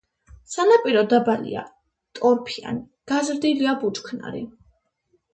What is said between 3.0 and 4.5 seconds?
გაზრდილია ბუჩქნარი.